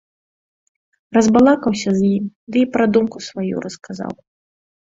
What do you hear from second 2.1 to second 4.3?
ім ды і пра думку сваю расказаў.